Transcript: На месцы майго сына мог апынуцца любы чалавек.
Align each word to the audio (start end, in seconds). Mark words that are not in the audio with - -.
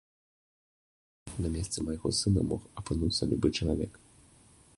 На 1.45 1.51
месцы 1.57 1.77
майго 1.89 2.09
сына 2.23 2.41
мог 2.53 2.61
апынуцца 2.83 3.21
любы 3.35 3.47
чалавек. 3.61 3.93